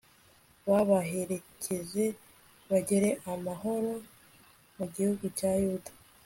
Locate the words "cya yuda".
5.37-5.91